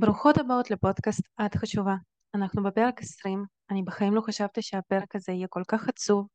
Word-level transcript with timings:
ברוכות 0.00 0.38
הבאות 0.38 0.70
לפודקאסט 0.70 1.22
את 1.46 1.54
חשובה. 1.54 1.94
אנחנו 2.34 2.62
בפרק 2.62 3.00
20, 3.02 3.44
אני 3.70 3.82
בחיים 3.82 4.14
לא 4.14 4.20
חשבתי 4.20 4.62
שהפרק 4.62 5.16
הזה 5.16 5.32
יהיה 5.32 5.46
כל 5.48 5.62
כך 5.68 5.88
עצוב, 5.88 6.26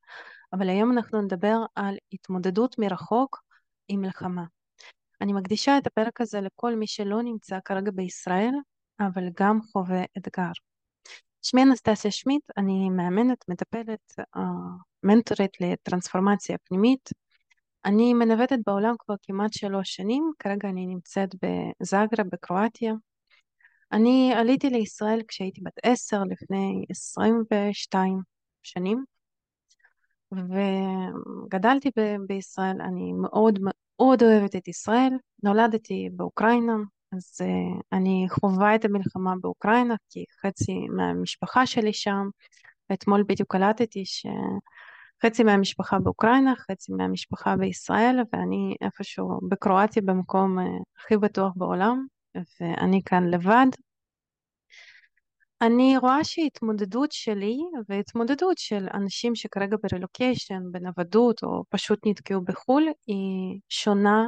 אבל 0.53 0.69
היום 0.69 0.91
אנחנו 0.91 1.21
נדבר 1.21 1.57
על 1.75 1.95
התמודדות 2.13 2.79
מרחוק 2.79 3.41
עם 3.87 4.01
מלחמה. 4.01 4.43
אני 5.21 5.33
מקדישה 5.33 5.77
את 5.77 5.87
הפרק 5.87 6.21
הזה 6.21 6.41
לכל 6.41 6.75
מי 6.75 6.87
שלא 6.87 7.21
נמצא 7.21 7.59
כרגע 7.65 7.91
בישראל, 7.91 8.53
אבל 8.99 9.23
גם 9.39 9.61
חווה 9.61 10.03
אתגר. 10.17 10.51
שמי 11.41 11.63
אנסטסיה 11.63 12.11
שמיט, 12.11 12.43
אני 12.57 12.89
מאמנת, 12.89 13.45
מטפלת, 13.49 14.13
מנטורית 15.03 15.61
לטרנספורמציה 15.61 16.57
פנימית. 16.63 17.09
אני 17.85 18.13
מנווטת 18.13 18.57
בעולם 18.65 18.95
כבר 18.99 19.15
כמעט 19.21 19.53
שלוש 19.53 19.95
שנים, 19.95 20.31
כרגע 20.39 20.69
אני 20.69 20.85
נמצאת 20.85 21.35
בזאגרה 21.81 22.23
בקרואטיה, 22.31 22.93
אני 23.93 24.33
עליתי 24.35 24.69
לישראל 24.69 25.21
כשהייתי 25.27 25.61
בת 25.61 25.79
עשר, 25.83 26.23
לפני 26.23 26.85
עשרים 26.89 27.43
ושתיים 27.53 28.19
שנים, 28.63 29.03
וגדלתי 30.31 31.89
ב- 31.97 32.15
בישראל. 32.27 32.81
אני 32.81 33.13
מאוד 33.13 33.59
מאוד 33.61 34.23
אוהבת 34.23 34.55
את 34.55 34.67
ישראל. 34.67 35.13
נולדתי 35.43 36.09
באוקראינה, 36.11 36.75
אז 37.11 37.41
uh, 37.41 37.81
אני 37.91 38.27
חווה 38.29 38.75
את 38.75 38.85
המלחמה 38.85 39.33
באוקראינה, 39.41 39.95
כי 40.09 40.25
חצי 40.41 40.87
מהמשפחה 40.89 41.65
שלי 41.65 41.93
שם. 41.93 42.27
אתמול 42.93 43.23
בדיוק 43.27 43.51
קלטתי 43.51 44.03
שחצי 44.05 45.43
מהמשפחה 45.43 45.99
באוקראינה, 45.99 46.53
חצי 46.55 46.91
מהמשפחה 46.93 47.55
בישראל, 47.55 48.19
ואני 48.33 48.75
איפשהו 48.81 49.39
בקרואטיה 49.49 50.01
במקום 50.05 50.59
uh, 50.59 50.63
הכי 50.99 51.17
בטוח 51.17 51.53
בעולם. 51.55 52.05
ואני 52.35 53.01
כאן 53.05 53.29
לבד. 53.29 53.67
אני 55.61 55.97
רואה 55.97 56.23
שהתמודדות 56.23 57.11
שלי 57.11 57.57
והתמודדות 57.89 58.57
של 58.57 58.87
אנשים 58.93 59.35
שכרגע 59.35 59.77
ברילוקיישן, 59.83 60.61
בנוודות 60.71 61.43
או 61.43 61.63
פשוט 61.69 61.99
נתקעו 62.05 62.41
בחו"ל 62.41 62.83
היא 63.07 63.59
שונה, 63.69 64.27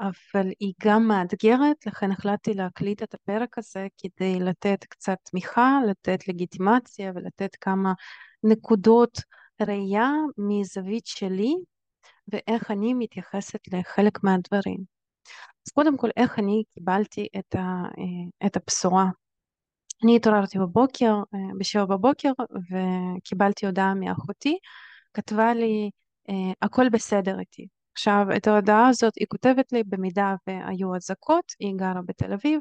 אבל 0.00 0.48
היא 0.60 0.72
גם 0.82 1.08
מאתגרת, 1.08 1.86
לכן 1.86 2.12
החלטתי 2.12 2.54
להקליט 2.54 3.02
את 3.02 3.14
הפרק 3.14 3.58
הזה 3.58 3.86
כדי 3.98 4.40
לתת 4.40 4.84
קצת 4.84 5.16
תמיכה, 5.22 5.78
לתת 5.88 6.28
לגיטימציה 6.28 7.12
ולתת 7.14 7.56
כמה 7.60 7.92
נקודות 8.42 9.20
ראייה 9.62 10.10
מזווית 10.38 11.06
שלי 11.06 11.54
ואיך 12.28 12.70
אני 12.70 12.94
מתייחסת 12.94 13.60
לחלק 13.72 14.24
מהדברים. 14.24 14.97
אז 15.68 15.72
קודם 15.72 15.96
כל 15.96 16.08
איך 16.16 16.38
אני 16.38 16.62
קיבלתי 16.74 17.28
את, 17.38 17.54
ה, 17.54 17.82
את 18.46 18.56
הבשורה. 18.56 19.06
אני 20.04 20.16
התעוררתי 20.16 20.58
בבוקר, 20.58 21.14
בשבע 21.58 21.84
בבוקר, 21.84 22.32
וקיבלתי 22.70 23.66
הודעה 23.66 23.94
מאחותי, 23.94 24.58
כתבה 25.14 25.54
לי, 25.54 25.90
הכל 26.62 26.88
בסדר 26.88 27.40
איתי. 27.40 27.66
עכשיו, 27.92 28.26
את 28.36 28.46
ההודעה 28.46 28.88
הזאת 28.88 29.12
היא 29.16 29.26
כותבת 29.26 29.72
לי 29.72 29.82
במידה 29.84 30.34
והיו 30.46 30.96
אזעקות, 30.96 31.52
היא 31.58 31.74
גרה 31.76 32.02
בתל 32.06 32.32
אביב, 32.32 32.60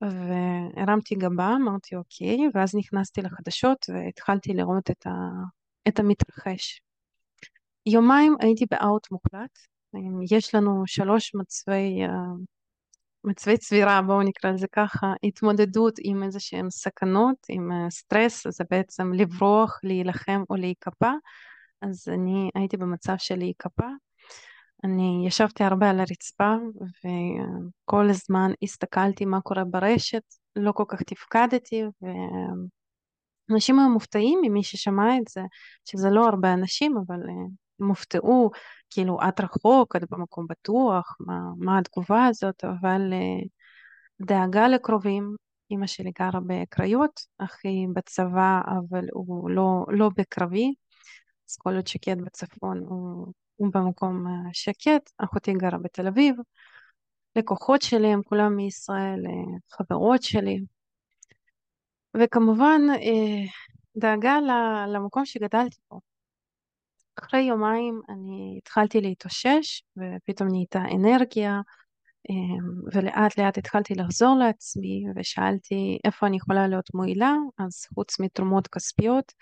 והרמתי 0.00 1.14
גבה, 1.14 1.56
אמרתי 1.56 1.96
אוקיי, 1.96 2.38
ואז 2.54 2.74
נכנסתי 2.74 3.22
לחדשות 3.22 3.86
והתחלתי 3.88 4.52
לראות 4.52 4.90
את, 4.90 5.06
ה, 5.06 5.10
את 5.88 5.98
המתרחש. 5.98 6.80
יומיים 7.86 8.36
הייתי 8.40 8.66
באאוט 8.70 9.10
מוחלט, 9.10 9.58
יש 10.30 10.54
לנו 10.54 10.82
שלוש 10.86 11.34
מצבי, 11.34 12.02
אה, 12.02 12.08
מצבי 13.24 13.56
צבירה, 13.56 14.02
בואו 14.02 14.22
נקרא 14.22 14.50
לזה 14.50 14.66
ככה, 14.72 15.12
התמודדות 15.22 15.94
עם 16.02 16.22
איזה 16.22 16.40
שהן 16.40 16.70
סכנות, 16.70 17.36
עם 17.48 17.72
אה, 17.72 17.90
סטרס, 17.90 18.46
זה 18.48 18.64
בעצם 18.70 19.12
לברוח, 19.12 19.80
להילחם 19.82 20.42
או 20.50 20.56
להיקפא, 20.56 21.10
אז 21.82 22.08
אני 22.08 22.50
הייתי 22.54 22.76
במצב 22.76 23.14
של 23.18 23.36
להיקפא. 23.38 23.86
אני 24.84 25.24
ישבתי 25.26 25.64
הרבה 25.64 25.90
על 25.90 26.00
הרצפה 26.00 26.54
וכל 27.04 28.10
הזמן 28.10 28.50
הסתכלתי 28.62 29.24
מה 29.24 29.40
קורה 29.40 29.64
ברשת, 29.64 30.22
לא 30.56 30.72
כל 30.72 30.84
כך 30.88 31.02
תפקדתי 31.02 31.82
ואנשים 33.50 33.78
היו 33.78 33.88
מופתעים 33.88 34.38
ממי 34.42 34.62
ששמע 34.62 35.16
את 35.16 35.28
זה, 35.28 35.40
שזה 35.84 36.10
לא 36.10 36.26
הרבה 36.26 36.52
אנשים, 36.52 36.96
אבל 37.06 37.20
אה, 37.28 37.34
הם 37.80 37.88
הופתעו 37.88 38.50
כאילו 38.90 39.18
את 39.28 39.40
רחוק, 39.40 39.96
את 39.96 40.02
במקום 40.10 40.46
בטוח, 40.48 41.16
מה, 41.20 41.40
מה 41.58 41.78
התגובה 41.78 42.26
הזאת, 42.26 42.64
אבל 42.64 43.12
uh, 43.12 43.48
דאגה 44.26 44.68
לקרובים, 44.68 45.36
אימא 45.70 45.86
שלי 45.86 46.10
גרה 46.18 46.40
בקריות, 46.46 47.20
אחי 47.38 47.86
בצבא 47.94 48.60
אבל 48.66 49.06
הוא 49.12 49.50
לא, 49.50 49.84
לא 49.88 50.10
בקרבי, 50.16 50.74
אז 51.50 51.56
כל 51.56 51.74
עוד 51.74 51.86
שקט 51.86 52.16
בצפון 52.16 52.78
הוא, 52.78 53.32
הוא 53.56 53.68
במקום 53.74 54.24
שקט, 54.52 55.10
אחותי 55.18 55.52
גרה 55.52 55.78
בתל 55.78 56.06
אביב, 56.06 56.36
לקוחות 57.36 57.82
שלי 57.82 58.08
הם 58.08 58.22
כולם 58.22 58.56
מישראל, 58.56 59.20
uh, 59.26 59.76
חברות 59.76 60.22
שלי, 60.22 60.60
וכמובן 62.16 62.80
uh, 62.94 63.50
דאגה 63.96 64.38
למקום 64.88 65.26
שגדלתי 65.26 65.76
בו. 65.90 66.00
אחרי 67.18 67.40
יומיים 67.40 68.00
אני 68.08 68.54
התחלתי 68.58 69.00
להתאושש 69.00 69.82
ופתאום 69.96 70.48
נהייתה 70.48 70.82
אנרגיה 70.94 71.60
אמ, 72.30 72.80
ולאט 72.92 73.38
לאט 73.38 73.58
התחלתי 73.58 73.94
לחזור 73.94 74.36
לעצמי 74.38 75.04
ושאלתי 75.16 75.98
איפה 76.04 76.26
אני 76.26 76.36
יכולה 76.36 76.68
להיות 76.68 76.94
מועילה 76.94 77.34
אז 77.58 77.86
חוץ 77.94 78.20
מתרומות 78.20 78.68
כספיות 78.68 79.32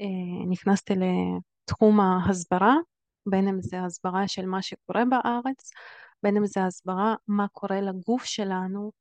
אה, 0.00 0.46
נכנסתי 0.50 0.94
לתחום 0.94 2.00
ההסברה 2.00 2.74
בין 3.26 3.48
אם 3.48 3.62
זה 3.62 3.82
הסברה 3.84 4.28
של 4.28 4.46
מה 4.46 4.62
שקורה 4.62 5.04
בארץ 5.04 5.70
בין 6.22 6.36
אם 6.36 6.46
זה 6.46 6.64
הסברה 6.64 7.14
מה 7.28 7.48
קורה 7.48 7.80
לגוף 7.80 8.24
שלנו 8.24 8.92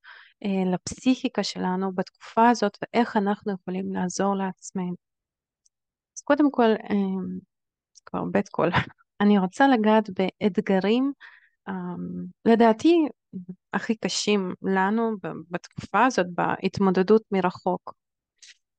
אה, 0.45 0.71
לפסיכיקה 0.73 1.43
שלנו 1.43 1.95
בתקופה 1.95 2.49
הזאת 2.49 2.77
ואיך 2.81 3.17
אנחנו 3.17 3.53
יכולים 3.53 3.93
לעזור 3.93 4.35
לעצמנו. 4.35 4.95
אז 6.17 6.21
קודם 6.21 6.51
כל 6.51 6.69
אמ, 6.89 7.39
כבר 8.05 8.23
בית 8.31 8.49
קול. 8.49 8.69
אני 9.21 9.37
רוצה 9.37 9.67
לגעת 9.67 10.09
באתגרים, 10.09 11.11
um, 11.69 11.73
לדעתי, 12.45 13.07
הכי 13.73 13.95
קשים 13.95 14.53
לנו 14.61 15.11
בתקופה 15.49 16.05
הזאת, 16.05 16.25
בהתמודדות 16.29 17.21
מרחוק. 17.31 17.93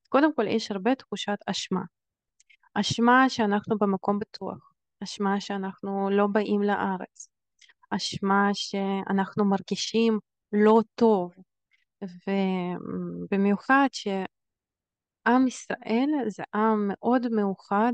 קודם 0.08 0.34
כל, 0.34 0.46
יש 0.46 0.70
הרבה 0.70 0.94
תחושת 0.94 1.38
אשמה. 1.46 1.82
אשמה 2.74 3.24
שאנחנו 3.28 3.78
במקום 3.78 4.18
בטוח, 4.18 4.72
אשמה 5.04 5.40
שאנחנו 5.40 6.10
לא 6.10 6.26
באים 6.26 6.62
לארץ, 6.62 7.28
אשמה 7.90 8.50
שאנחנו 8.52 9.44
מרגישים 9.44 10.18
לא 10.52 10.80
טוב, 10.94 11.32
ובמיוחד 12.02 13.88
שעם 13.92 15.46
ישראל 15.46 16.10
זה 16.28 16.42
עם 16.54 16.88
מאוד 16.88 17.28
מאוחד 17.28 17.92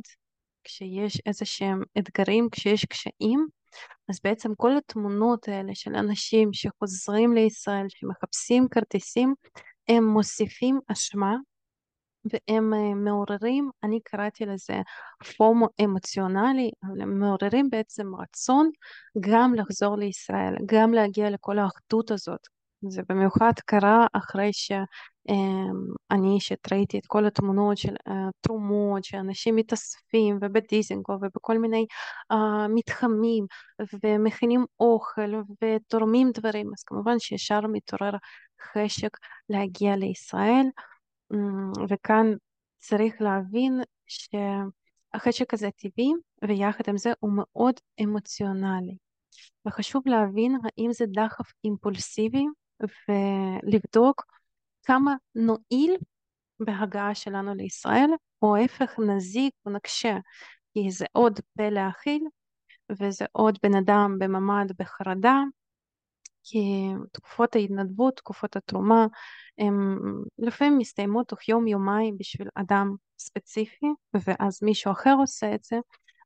כשיש 0.67 1.21
איזה 1.27 1.45
שהם 1.45 1.83
אתגרים, 1.99 2.49
כשיש 2.53 2.85
קשיים, 2.85 3.47
אז 4.09 4.21
בעצם 4.25 4.55
כל 4.57 4.77
התמונות 4.77 5.49
האלה 5.49 5.75
של 5.75 5.95
אנשים 5.95 6.53
שחוזרים 6.53 7.35
לישראל, 7.35 7.87
שמחפשים 7.89 8.69
כרטיסים, 8.69 9.35
הם 9.89 10.05
מוסיפים 10.05 10.81
אשמה 10.93 11.37
והם 12.25 12.75
אה, 12.75 12.95
מעוררים, 12.95 13.71
אני 13.85 14.01
קראתי 14.05 14.47
לזה 14.47 14.75
פומו 15.37 15.67
אמוציונלי, 15.85 16.71
אבל 16.85 17.01
הם 17.01 17.21
מעוררים 17.21 17.71
בעצם 17.71 18.15
רצון 18.15 18.71
גם 19.21 19.55
לחזור 19.55 19.97
לישראל, 19.97 20.55
גם 20.67 20.93
להגיע 20.93 21.31
לכל 21.31 21.59
האחדות 21.59 22.11
הזאת, 22.11 22.41
זה 22.89 23.03
במיוחד 23.09 23.53
קרה 23.67 24.07
אחרי 24.13 24.53
שאני 25.29 26.35
אישית 26.35 26.73
ראיתי 26.73 26.99
את 26.99 27.07
כל 27.07 27.27
התמונות 27.27 27.79
של 27.79 27.95
תרומות 28.41 29.05
שאנשים 29.05 29.57
מתאספים 29.57 30.39
ובדיזינגו 30.41 31.13
ובכל 31.13 31.59
מיני 31.59 31.87
uh, 32.33 32.37
מתחמים 32.69 33.47
ומכינים 34.05 34.65
אוכל 34.81 35.35
ותורמים 35.63 36.31
דברים 36.35 36.71
אז 36.79 36.83
כמובן 36.83 37.19
שישר 37.19 37.61
מתעורר 37.61 38.13
חשק 38.73 39.17
להגיע 39.49 39.97
לישראל 39.97 40.67
וכאן 41.89 42.27
צריך 42.79 43.15
להבין 43.21 43.81
שהחשק 44.07 45.55
הזה 45.55 45.69
טבעי 45.77 46.13
ויחד 46.49 46.85
עם 46.89 46.99
זה 46.99 47.13
הוא 47.21 47.31
מאוד 47.37 47.75
אמוציונלי 48.03 48.97
וחשוב 49.67 50.03
להבין 50.07 50.59
האם 50.65 50.93
זה 50.93 51.05
דחף 51.07 51.53
אימפולסיבי 51.65 52.45
ולבדוק 53.09 54.25
כמה 54.87 55.15
נועיל 55.35 55.97
בהגעה 56.61 57.15
שלנו 57.15 57.55
לישראל, 57.55 58.11
או 58.43 58.57
ההפך 58.57 58.99
נזיק 58.99 59.55
או 59.67 59.71
נקשה, 59.71 60.17
כי 60.75 60.91
זה 60.91 61.07
עוד 61.13 61.41
פה 61.57 61.69
להכיל, 61.71 62.25
וזה 62.91 63.25
עוד 63.33 63.59
בן 63.63 63.75
אדם 63.75 64.17
בממ"ד 64.19 64.73
בחרדה, 64.79 65.41
כי 66.45 66.93
תקופות 67.13 67.57
ההתנדבות, 67.57 68.17
תקופות 68.17 68.57
התרומה, 68.57 69.07
הן 69.59 69.99
לפעמים 70.39 70.79
מסתיימות 70.79 71.29
תוך 71.29 71.49
יום-יומיים 71.49 72.19
בשביל 72.19 72.49
אדם 72.55 72.95
ספציפי, 73.19 73.87
ואז 74.15 74.59
מישהו 74.63 74.93
אחר 74.93 75.15
עושה 75.19 75.55
את 75.55 75.65
זה, 75.65 75.77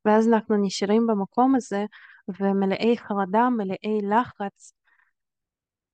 ואז 0.04 0.28
אנחנו 0.28 0.56
נשארים 0.56 1.06
במקום 1.06 1.54
הזה 1.54 1.84
ומלאי 2.40 2.98
חרדה, 2.98 3.48
מלאי 3.50 4.00
לחץ. 4.10 4.74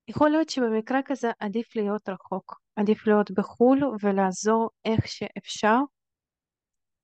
יכול 0.08 0.30
להיות 0.30 0.48
שבמקרה 0.48 1.00
כזה 1.04 1.30
עדיף 1.38 1.76
להיות 1.76 2.08
רחוק, 2.08 2.60
עדיף 2.76 3.06
להיות 3.06 3.30
בחו"ל 3.30 3.96
ולעזור 4.02 4.70
איך 4.84 5.08
שאפשר, 5.08 5.78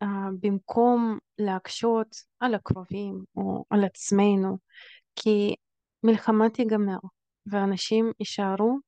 uh, 0.05 0.07
במקום 0.41 1.19
להקשות 1.39 2.17
על 2.41 2.55
הקרובים 2.55 3.25
או 3.37 3.65
על 3.71 3.85
עצמנו, 3.85 4.59
כי 5.17 5.55
מלחמה 6.03 6.51
תיגמר 6.51 6.99
ואנשים 7.47 8.13
יישארו 8.21 8.79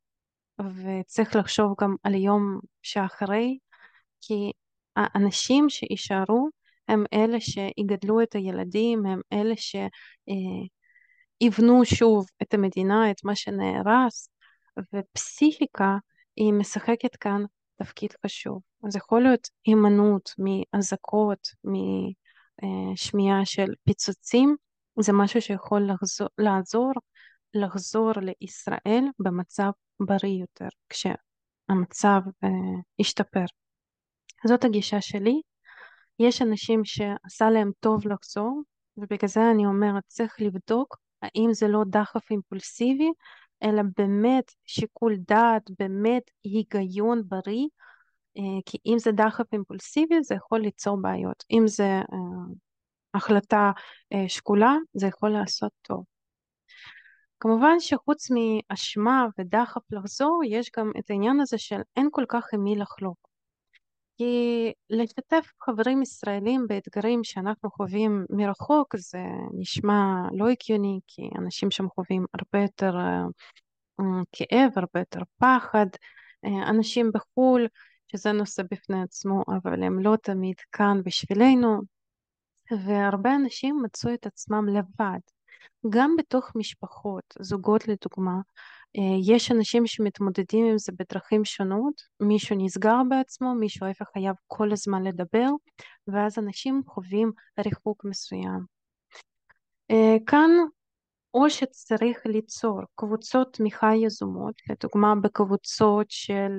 וצריך 0.60 1.36
לחשוב 1.36 1.74
גם 1.80 1.94
על 2.02 2.14
יום 2.14 2.60
שאחרי, 2.82 3.58
כי 4.20 4.52
האנשים 4.96 5.68
שיישארו 5.68 6.48
הם 6.88 7.04
אלה 7.12 7.40
שיגדלו 7.40 8.22
את 8.22 8.34
הילדים, 8.34 9.06
הם 9.06 9.20
אלה 9.32 9.54
שיבנו 11.42 11.84
שוב 11.84 12.26
את 12.42 12.54
המדינה, 12.54 13.10
את 13.10 13.24
מה 13.24 13.36
שנהרס, 13.36 14.28
ופסיכיקה 14.94 15.96
היא 16.36 16.52
משחקת 16.52 17.16
כאן 17.16 17.44
תפקיד 17.82 18.10
חשוב. 18.26 18.62
אז 18.88 18.96
יכול 18.96 19.22
להיות 19.22 19.48
הימנעות 19.66 20.30
מאזעקות, 20.38 21.48
משמיעה 21.64 23.44
של 23.44 23.72
פיצוצים, 23.84 24.56
זה 25.00 25.12
משהו 25.12 25.42
שיכול 25.42 25.90
לחזור, 25.90 26.28
לעזור 26.38 26.92
לחזור 27.54 28.12
לישראל 28.16 29.04
במצב 29.18 29.70
בריא 30.00 30.40
יותר, 30.40 30.68
כשהמצב 30.88 32.20
uh, 32.44 32.48
ישתפר. 32.98 33.44
זאת 34.46 34.64
הגישה 34.64 35.00
שלי. 35.00 35.40
יש 36.18 36.42
אנשים 36.42 36.84
שעשה 36.84 37.50
להם 37.50 37.70
טוב 37.80 38.08
לחזור, 38.08 38.62
ובגלל 38.96 39.28
זה 39.28 39.50
אני 39.50 39.66
אומרת, 39.66 40.02
צריך 40.06 40.36
לבדוק 40.40 40.96
האם 41.24 41.52
זה 41.52 41.68
לא 41.68 41.82
דחף 41.86 42.30
אימפולסיבי, 42.30 43.10
אלא 43.62 43.82
באמת 43.98 44.52
שיקול 44.64 45.16
דעת, 45.28 45.70
באמת 45.78 46.22
היגיון 46.44 47.22
בריא, 47.26 47.66
uh, 48.38 48.62
כי 48.66 48.78
אם 48.86 48.96
זה 48.98 49.12
דחף 49.12 49.52
אימפולסיבי 49.52 50.22
זה 50.22 50.34
יכול 50.34 50.60
ליצור 50.60 51.02
בעיות. 51.02 51.44
אם 51.50 51.62
זה 51.66 52.00
uh, 52.00 52.16
החלטה 53.14 53.70
uh, 54.14 54.18
שקולה, 54.28 54.76
זה 54.94 55.06
יכול 55.06 55.30
לעשות 55.30 55.72
טוב. 55.82 56.04
כמובן 57.40 57.80
שחוץ 57.80 58.28
מאשמה 58.30 59.26
ודחף 59.38 59.82
לחזור, 59.90 60.42
יש 60.46 60.70
גם 60.78 60.92
את 60.98 61.10
העניין 61.10 61.40
הזה 61.40 61.58
של 61.58 61.80
אין 61.96 62.08
כל 62.12 62.24
כך 62.28 62.54
עם 62.54 62.64
מי 62.64 62.76
לחלוק. 62.76 63.33
כי 64.16 64.72
לשתף 64.90 65.52
חברים 65.62 66.02
ישראלים 66.02 66.66
באתגרים 66.68 67.24
שאנחנו 67.24 67.70
חווים 67.70 68.24
מרחוק 68.30 68.96
זה 68.96 69.24
נשמע 69.58 70.04
לא 70.32 70.48
הגיוני, 70.48 71.00
כי 71.06 71.22
אנשים 71.38 71.70
שם 71.70 71.88
חווים 71.88 72.24
הרבה 72.34 72.64
יותר 72.64 72.94
כאב, 74.32 74.70
הרבה 74.76 75.00
יותר 75.00 75.20
פחד. 75.38 75.86
אנשים 76.68 77.10
בחו"ל, 77.14 77.66
שזה 78.08 78.32
נושא 78.32 78.62
בפני 78.70 79.02
עצמו, 79.02 79.42
אבל 79.48 79.82
הם 79.82 79.98
לא 80.00 80.16
תמיד 80.22 80.56
כאן 80.72 81.00
בשבילנו, 81.04 81.80
והרבה 82.86 83.34
אנשים 83.34 83.80
מצאו 83.82 84.14
את 84.14 84.26
עצמם 84.26 84.68
לבד. 84.68 85.18
גם 85.90 86.14
בתוך 86.18 86.52
משפחות, 86.54 87.24
זוגות 87.40 87.88
לדוגמה, 87.88 88.40
יש 89.22 89.50
אנשים 89.52 89.86
שמתמודדים 89.86 90.66
עם 90.66 90.78
זה 90.78 90.92
בדרכים 90.98 91.44
שונות, 91.44 92.02
מישהו 92.20 92.56
נסגר 92.58 92.96
בעצמו, 93.08 93.54
מישהו 93.54 93.86
ההפך 93.86 94.06
חייב 94.12 94.34
כל 94.46 94.72
הזמן 94.72 95.02
לדבר, 95.02 95.48
ואז 96.08 96.38
אנשים 96.38 96.82
חווים 96.86 97.32
ריחוק 97.60 98.04
מסוים. 98.04 98.60
כאן 100.26 100.50
או 101.34 101.50
שצריך 101.50 102.18
ליצור 102.26 102.80
קבוצות 102.94 103.52
תמיכה 103.52 103.94
יזומות, 103.94 104.54
לדוגמה 104.70 105.14
בקבוצות 105.14 106.06
של 106.08 106.52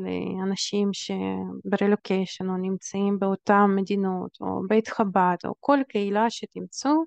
אנשים 0.44 0.90
שברילוקיישן 0.94 2.50
או 2.50 2.58
נמצאים 2.58 3.20
באותן 3.20 3.66
מדינות, 3.76 4.38
או 4.42 4.62
בית 4.68 4.88
חב"ד, 4.88 5.38
או 5.46 5.54
כל 5.60 5.80
קהילה 5.90 6.30
שתמצאו, 6.30 7.04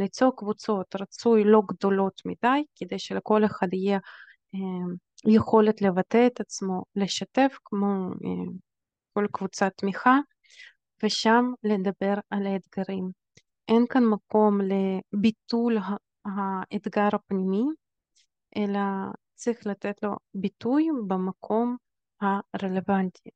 ליצור 0.00 0.36
קבוצות 0.36 0.96
רצוי 1.00 1.44
לא 1.44 1.62
גדולות 1.68 2.22
מדי, 2.24 2.64
כדי 2.76 2.98
שלכל 2.98 3.44
אחד 3.44 3.68
יהיה 3.72 3.98
יכולת 5.26 5.82
לבטא 5.82 6.26
את 6.26 6.40
עצמו, 6.40 6.82
לשתף 6.96 7.58
כמו 7.64 8.08
אה, 8.08 8.52
כל 9.12 9.26
קבוצת 9.32 9.72
תמיכה, 9.76 10.18
ושם 11.02 11.44
לדבר 11.62 12.14
על 12.30 12.46
האתגרים. 12.46 13.10
אין 13.68 13.84
כאן 13.88 14.04
מקום 14.04 14.58
לביטול 14.60 15.76
האתגר 16.24 17.08
הפנימי, 17.12 17.64
אלא 18.56 18.80
צריך 19.34 19.66
לתת 19.66 20.02
לו 20.02 20.10
ביטוי 20.34 20.88
במקום 21.06 21.76
הרלוונטי. 22.20 23.30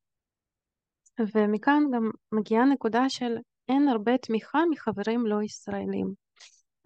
ומכאן 1.34 1.82
גם 1.94 2.10
מגיעה 2.32 2.64
נקודה 2.64 3.08
של 3.08 3.36
אין 3.68 3.88
הרבה 3.88 4.18
תמיכה 4.18 4.58
מחברים 4.70 5.26
לא 5.26 5.42
ישראלים. 5.42 6.12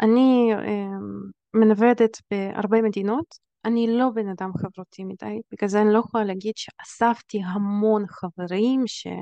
אני 0.01 0.51
אמ, 0.55 1.31
מנוודת 1.55 2.19
בהרבה 2.31 2.83
מדינות, 2.83 3.39
אני 3.65 3.99
לא 3.99 4.11
בן 4.15 4.29
אדם 4.29 4.51
חברותי 4.57 5.05
מדי, 5.05 5.41
בגלל 5.53 5.69
זה 5.69 5.83
אני 5.83 5.93
לא 5.93 5.99
יכולה 5.99 6.25
להגיד 6.25 6.53
שאספתי 6.57 7.43
המון 7.45 8.05
חברים, 8.09 8.83
שאני 8.87 9.17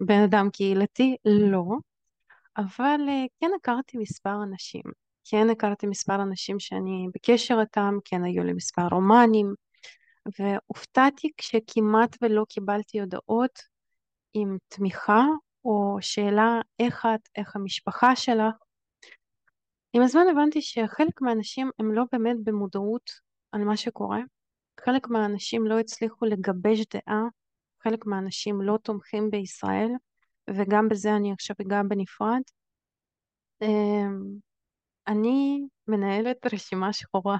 בן 0.00 0.22
אדם 0.22 0.50
קהילתי, 0.50 1.16
לא, 1.24 1.64
אבל 2.56 3.00
אה, 3.08 3.24
כן 3.40 3.50
הכרתי 3.56 3.98
מספר 3.98 4.42
אנשים, 4.42 4.82
כן 5.24 5.50
הכרתי 5.50 5.86
מספר 5.86 6.22
אנשים 6.22 6.60
שאני 6.60 7.08
בקשר 7.14 7.58
איתם, 7.60 7.94
כן 8.04 8.24
היו 8.24 8.44
לי 8.44 8.52
מספר 8.52 8.86
רומנים, 8.90 9.54
והופתעתי 10.38 11.30
כשכמעט 11.36 12.16
ולא 12.22 12.44
קיבלתי 12.48 13.00
הודעות 13.00 13.58
עם 14.34 14.56
תמיכה 14.68 15.24
או 15.64 15.98
שאלה 16.00 16.60
איך 16.78 17.06
את, 17.14 17.28
איך 17.36 17.56
המשפחה 17.56 18.16
שלך, 18.16 18.54
עם 19.92 20.02
הזמן 20.02 20.22
הבנתי 20.30 20.62
שחלק 20.62 21.20
מהאנשים 21.20 21.70
הם 21.78 21.92
לא 21.92 22.04
באמת 22.12 22.36
במודעות 22.44 23.10
על 23.52 23.64
מה 23.64 23.76
שקורה, 23.76 24.20
חלק 24.84 25.08
מהאנשים 25.08 25.66
לא 25.66 25.78
הצליחו 25.78 26.24
לגבש 26.24 26.80
דעה, 26.94 27.22
חלק 27.82 28.06
מהאנשים 28.06 28.62
לא 28.62 28.78
תומכים 28.82 29.30
בישראל, 29.30 29.88
וגם 30.50 30.88
בזה 30.88 31.16
אני 31.16 31.32
עכשיו 31.32 31.56
אגע 31.60 31.82
בנפרד. 31.88 32.40
אמ, 33.62 34.22
אני 35.06 35.66
מנהלת 35.88 36.36
רשימה 36.54 36.92
שחורה. 36.92 37.36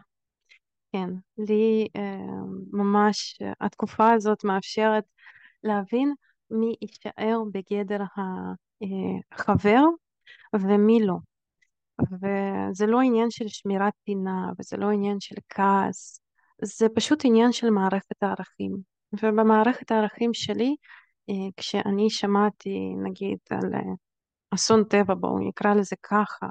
כן, 0.92 1.10
לי 1.38 1.88
אמ, 1.96 2.64
ממש 2.72 3.38
התקופה 3.60 4.12
הזאת 4.12 4.44
מאפשרת 4.44 5.04
להבין 5.62 6.14
מי 6.50 6.74
יישאר 6.82 7.38
בגדר 7.52 8.00
החבר 9.32 9.82
ומי 10.54 11.06
לא. 11.06 11.29
וזה 12.12 12.86
לא 12.86 13.00
עניין 13.00 13.30
של 13.30 13.48
שמירת 13.48 13.92
פינה 14.04 14.50
וזה 14.58 14.76
לא 14.76 14.90
עניין 14.90 15.20
של 15.20 15.34
כעס, 15.48 16.20
זה 16.62 16.86
פשוט 16.94 17.24
עניין 17.24 17.52
של 17.52 17.70
מערכת 17.70 18.22
הערכים. 18.22 18.76
ובמערכת 19.12 19.90
הערכים 19.90 20.34
שלי, 20.34 20.76
אה, 21.30 21.34
כשאני 21.56 22.10
שמעתי 22.10 22.94
נגיד 23.02 23.38
על 23.50 23.74
אה, 23.74 23.80
אסון 24.50 24.84
טבע, 24.84 25.14
בואו 25.14 25.38
נקרא 25.38 25.74
לזה 25.74 25.96
ככה, 26.02 26.46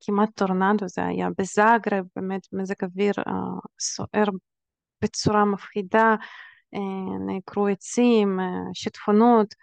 כמעט 0.00 0.28
טורנדו 0.34 0.88
זה 0.88 1.04
היה 1.04 1.28
בזאגרב, 1.38 2.04
באמת 2.16 2.46
מזג 2.52 2.84
אוויר 2.84 3.12
אה, 3.18 3.32
סוער 3.80 4.24
בצורה 5.02 5.44
מפחידה, 5.44 6.14
נעקרו 7.26 7.66
עצים, 7.66 8.38
שיטפונות, 8.74 9.54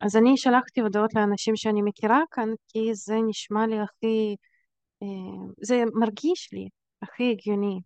אז 0.00 0.16
אני 0.16 0.36
שלחתי 0.36 0.80
הודעות 0.80 1.14
לאנשים 1.14 1.56
שאני 1.56 1.82
מכירה 1.82 2.20
כאן, 2.30 2.48
כי 2.68 2.94
זה 2.94 3.16
נשמע 3.28 3.66
לי 3.66 3.80
הכי, 3.80 4.36
אה, 5.02 5.08
זה 5.62 5.84
מרגיש 5.94 6.52
לי 6.52 6.68
הכי 7.02 7.30
הגיוני. 7.30 7.80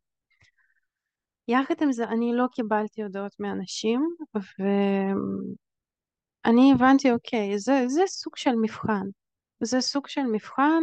יחד 1.49 1.75
עם 1.83 1.93
זה 1.93 2.05
אני 2.05 2.33
לא 2.35 2.47
קיבלתי 2.53 3.03
הודעות 3.03 3.33
מאנשים, 3.41 4.09
ואני 6.45 6.73
הבנתי, 6.73 7.13
אוקיי, 7.13 7.59
זה, 7.59 7.85
זה 7.87 8.03
סוג 8.07 8.37
של 8.37 8.55
מבחן. 8.63 9.07
זה 9.61 9.81
סוג 9.81 10.07
של 10.09 10.23
מבחן 10.23 10.83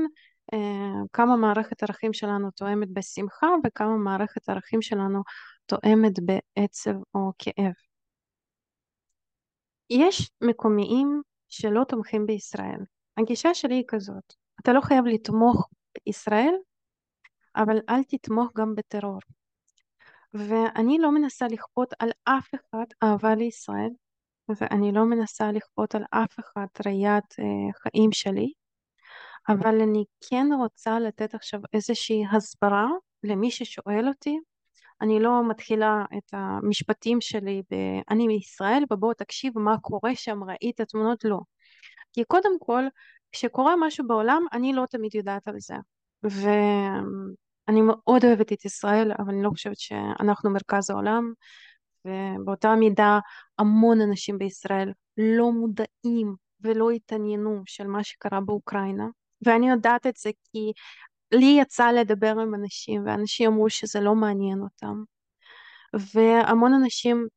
אה, 0.54 1.04
כמה 1.14 1.36
מערכת 1.36 1.84
הערכים 1.84 2.14
שלנו 2.14 2.52
תואמת 2.52 2.90
בשמחה 2.94 3.48
וכמה 3.66 3.98
מערכת 3.98 4.50
הערכים 4.50 4.82
שלנו 4.82 5.22
תואמת 5.66 6.14
בעצב 6.26 6.94
או 7.16 7.32
כאב. 7.40 7.91
יש 9.92 10.32
מקומיים 10.42 11.22
שלא 11.50 11.84
תומכים 11.84 12.26
בישראל. 12.26 12.80
הגישה 13.18 13.54
שלי 13.54 13.76
היא 13.76 13.84
כזאת, 13.88 14.34
אתה 14.62 14.74
לא 14.74 14.82
חייב 14.82 15.06
לתמוך 15.06 15.70
בישראל, 16.06 16.54
אבל 17.56 17.80
אל 17.90 18.04
תתמוך 18.04 18.52
גם 18.58 18.76
בטרור. 18.76 19.20
ואני 20.34 20.98
לא 21.00 21.12
מנסה 21.12 21.48
לכפות 21.48 21.94
על 22.00 22.10
אף 22.24 22.50
אחד 22.56 22.86
אהבה 23.04 23.36
לישראל, 23.36 23.90
ואני 24.50 24.92
לא 24.92 25.06
מנסה 25.06 25.52
לכפות 25.52 25.96
על 25.96 26.04
אף 26.12 26.40
אחד 26.40 26.66
ראיית 26.86 27.36
אה, 27.40 27.74
חיים 27.82 28.12
שלי, 28.12 28.54
אבל 29.50 29.82
אני 29.82 30.04
כן 30.30 30.48
רוצה 30.60 31.00
לתת 31.00 31.34
עכשיו 31.34 31.60
איזושהי 31.74 32.24
הסברה 32.32 32.88
למי 33.24 33.52
ששואל 33.52 34.08
אותי. 34.08 34.40
אני 35.02 35.20
לא 35.20 35.50
מתחילה 35.50 36.06
את 36.18 36.34
המשפטים 36.34 37.22
שלי 37.22 37.62
ב... 37.72 37.76
אני 38.10 38.28
מישראל 38.28 38.84
ובוא 38.92 39.14
תקשיב 39.14 39.60
מה 39.60 39.78
קורה 39.78 40.16
שם, 40.16 40.44
ראית 40.44 40.82
תמונות? 40.82 41.24
לא. 41.24 41.40
כי 42.14 42.24
קודם 42.24 42.60
כל, 42.60 42.84
כשקורה 43.32 43.76
משהו 43.80 44.08
בעולם, 44.08 44.46
אני 44.54 44.74
לא 44.74 44.86
תמיד 44.90 45.16
יודעת 45.16 45.48
על 45.48 45.56
זה. 45.58 45.76
ואני 46.24 47.82
מאוד 47.82 48.26
אוהבת 48.26 48.54
את 48.54 48.66
ישראל, 48.66 49.12
אבל 49.20 49.30
אני 49.30 49.44
לא 49.44 49.50
חושבת 49.50 49.78
שאנחנו 49.78 50.50
מרכז 50.50 50.90
העולם, 50.90 51.34
ובאותה 52.06 52.76
מידה 52.76 53.20
המון 53.60 54.02
אנשים 54.02 54.38
בישראל 54.38 54.94
לא 55.18 55.52
מודעים 55.52 56.36
ולא 56.62 56.90
התעניינו 56.92 57.62
של 57.66 57.88
מה 57.88 58.04
שקרה 58.04 58.42
באוקראינה. 58.42 59.08
ואני 59.46 59.70
יודעת 59.70 60.08
את 60.08 60.18
זה 60.18 60.30
כי 60.44 60.72
לי 61.32 61.58
יצא 61.62 61.92
לדבר 61.92 62.40
עם 62.40 62.56
אנשים, 62.56 63.06
ואנשים 63.06 63.52
אמרו 63.52 63.70
שזה 63.70 64.00
לא 64.00 64.16
מעניין 64.16 64.62
אותם. 64.62 65.04
והמון 66.14 66.74
אנשים 66.74 67.28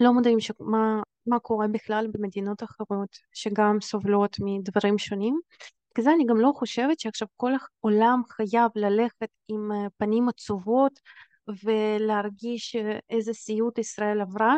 לא 0.00 0.12
מודעים 0.12 0.40
שמה, 0.40 1.02
מה 1.26 1.38
קורה 1.38 1.68
בכלל 1.68 2.06
במדינות 2.12 2.62
אחרות, 2.62 3.16
שגם 3.32 3.80
סובלות 3.80 4.36
מדברים 4.40 4.98
שונים. 4.98 5.40
כזה 5.94 6.10
אני 6.12 6.26
גם 6.26 6.40
לא 6.40 6.52
חושבת 6.54 7.00
שעכשיו 7.00 7.28
כל 7.36 7.52
העולם 7.80 8.22
חייב 8.28 8.70
ללכת 8.74 9.28
עם 9.48 9.72
אה, 9.72 9.86
פנים 9.96 10.28
עצובות 10.28 11.00
ולהרגיש 11.64 12.76
אה, 12.76 12.98
איזה 13.10 13.32
סיוט 13.32 13.78
ישראל 13.78 14.20
עברה. 14.20 14.56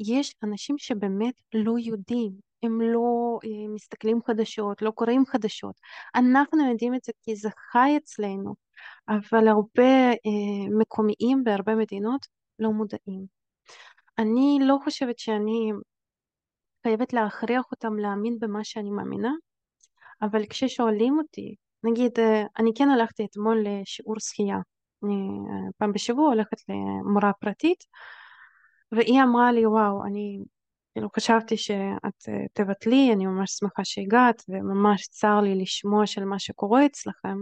יש 0.00 0.34
אנשים 0.42 0.78
שבאמת 0.78 1.34
לא 1.54 1.74
יודעים, 1.78 2.32
הם 2.62 2.80
לא 2.80 3.38
אה, 3.44 3.68
מסתכלים 3.74 4.22
חדשות, 4.26 4.82
לא 4.82 4.90
קוראים 4.90 5.26
חדשות. 5.26 5.74
אנחנו 6.14 6.68
יודעים 6.70 6.94
את 6.94 7.04
זה 7.04 7.12
כי 7.22 7.36
זה 7.36 7.48
חי 7.72 7.96
אצלנו, 7.96 8.54
אבל 9.08 9.48
הרבה 9.48 10.10
אה, 10.10 10.78
מקומיים 10.78 11.44
בהרבה 11.44 11.74
מדינות 11.74 12.26
לא 12.58 12.70
מודעים. 12.70 13.26
אני 14.18 14.58
לא 14.62 14.76
חושבת 14.84 15.18
שאני 15.18 15.72
חייבת 16.82 17.12
להכריח 17.12 17.64
אותם 17.70 17.96
להאמין 17.96 18.38
במה 18.40 18.64
שאני 18.64 18.90
מאמינה, 18.90 19.32
אבל 20.22 20.46
כששואלים 20.46 21.18
אותי, 21.18 21.54
נגיד, 21.84 22.12
אה, 22.18 22.44
אני 22.58 22.70
כן 22.74 22.88
הלכתי 22.88 23.24
אתמול 23.24 23.64
לשיעור 23.64 24.16
שחייה. 24.18 24.58
אני 25.04 25.16
פעם 25.78 25.92
בשבוע 25.92 26.28
הולכת 26.28 26.56
למורה 26.68 27.32
פרטית, 27.32 27.84
והיא 28.92 29.22
אמרה 29.22 29.52
לי, 29.52 29.66
וואו, 29.66 30.04
אני 30.06 30.38
כאילו 30.94 31.08
חשבתי 31.16 31.56
שאת 31.56 32.28
אה, 32.28 32.44
תבטלי, 32.52 33.12
אני 33.12 33.26
ממש 33.26 33.50
שמחה 33.50 33.84
שהגעת, 33.84 34.42
וממש 34.48 35.06
צר 35.06 35.40
לי 35.40 35.54
לשמוע 35.54 36.06
של 36.06 36.24
מה 36.24 36.38
שקורה 36.38 36.86
אצלכם. 36.86 37.36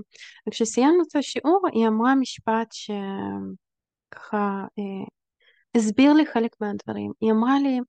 וכשסיימנו 0.49 1.03
את 1.09 1.17
השיעור, 1.17 1.63
היא 1.73 1.89
אמרה 1.89 2.15
משפט 2.15 2.73
שככה 2.73 4.65
אה, 4.79 5.07
הסביר 5.75 6.13
לי 6.13 6.27
חלק 6.27 6.57
מהדברים. 6.61 7.13
היא 7.21 7.33
אמרה 7.33 7.59
לי, 7.63 7.81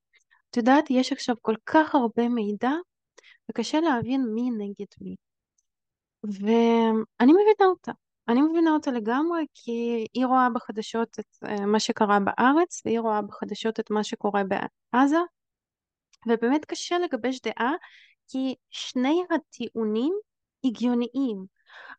את 0.49 0.57
יודעת, 0.57 0.85
יש 0.89 1.11
עכשיו 1.11 1.35
כל 1.41 1.55
כך 1.65 1.95
הרבה 1.95 2.29
מידע, 2.29 2.71
וקשה 3.49 3.79
להבין 3.79 4.25
מי 4.33 4.49
נגד 4.51 4.87
מי. 5.01 5.15
ואני 6.23 7.33
מבינה 7.33 7.65
אותה. 7.69 7.91
אני 8.27 8.41
מבינה 8.41 8.71
אותה 8.71 8.91
לגמרי 8.91 9.45
כי 9.53 10.05
היא 10.13 10.25
רואה 10.25 10.47
בחדשות 10.53 11.19
את 11.19 11.25
אה, 11.45 11.65
מה 11.65 11.79
שקרה 11.79 12.19
בארץ 12.19 12.81
והיא 12.85 12.99
רואה 12.99 13.21
בחדשות 13.21 13.79
את 13.79 13.91
מה 13.91 14.03
שקורה 14.03 14.41
בעזה 14.43 15.17
ובאמת 16.27 16.65
קשה 16.65 16.99
לגבש 16.99 17.39
דעה 17.41 17.73
כי 18.27 18.55
שני 18.69 19.23
הטיעונים 19.31 20.13
הגיוניים. 20.63 21.45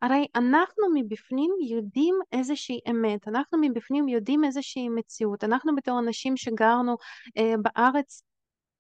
הרי 0.03 0.27
אנחנו 0.35 0.85
מבפנים 0.95 1.51
יודעים 1.69 2.19
איזושהי 2.33 2.81
אמת, 2.91 3.29
אנחנו 3.29 3.59
מבפנים 3.61 4.09
יודעים 4.09 4.45
איזושהי 4.45 4.89
מציאות, 4.89 5.45
אנחנו 5.45 5.75
בתור 5.77 5.99
אנשים 5.99 6.37
שגרנו 6.37 6.97
אה, 7.39 7.55
בארץ 7.63 8.23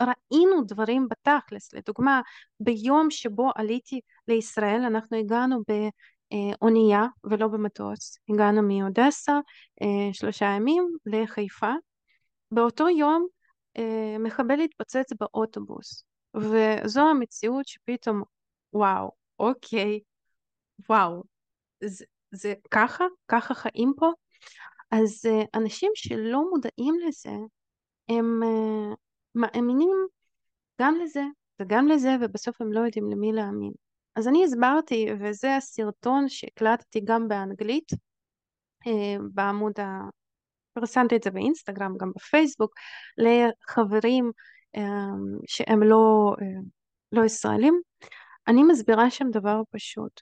ראינו 0.02 0.62
דברים 0.66 1.08
בתכלס, 1.10 1.74
לדוגמה 1.74 2.20
ביום 2.60 3.10
שבו 3.10 3.50
עליתי 3.54 4.00
לישראל 4.28 4.80
אנחנו 4.86 5.16
הגענו 5.16 5.62
באונייה 5.68 7.06
ולא 7.24 7.48
במטוס, 7.48 8.18
הגענו 8.28 8.62
מאודסה 8.62 9.40
אה, 9.82 10.12
שלושה 10.12 10.46
ימים 10.46 10.88
לחיפה, 11.06 11.72
באותו 12.50 12.88
יום 12.88 13.22
אה, 13.22 13.41
מחבל 14.18 14.60
התפוצץ 14.60 15.12
באוטובוס, 15.20 16.04
וזו 16.36 17.00
המציאות 17.00 17.66
שפתאום, 17.66 18.22
וואו, 18.72 19.10
אוקיי, 19.38 20.00
וואו, 20.88 21.22
זה, 21.84 22.04
זה 22.30 22.54
ככה? 22.70 23.04
ככה 23.28 23.54
חיים 23.54 23.92
פה? 23.96 24.10
אז 24.90 25.24
אנשים 25.54 25.92
שלא 25.94 26.50
מודעים 26.50 26.94
לזה, 27.06 27.36
הם 28.08 28.40
מאמינים 29.34 29.96
גם 30.80 30.94
לזה 31.02 31.22
וגם 31.60 31.88
לזה, 31.88 32.16
ובסוף 32.20 32.60
הם 32.60 32.72
לא 32.72 32.80
יודעים 32.80 33.10
למי 33.10 33.32
להאמין. 33.32 33.72
אז 34.16 34.28
אני 34.28 34.44
הסברתי, 34.44 35.06
וזה 35.20 35.56
הסרטון 35.56 36.28
שהקלטתי 36.28 37.00
גם 37.04 37.28
באנגלית, 37.28 37.88
בעמוד 39.34 39.74
פרסמתי 40.74 41.16
את 41.16 41.22
זה 41.22 41.30
באינסטגרם, 41.30 41.96
גם 41.98 42.12
בפייסבוק, 42.16 42.74
לחברים 43.18 44.30
אמ, 44.76 45.38
שהם 45.46 45.82
לא, 45.82 46.34
אה, 46.42 46.60
לא 47.12 47.24
ישראלים. 47.24 47.80
אני 48.48 48.62
מסבירה 48.62 49.10
שם 49.10 49.30
דבר 49.30 49.60
פשוט. 49.70 50.20